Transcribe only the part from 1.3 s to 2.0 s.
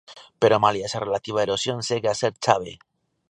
erosión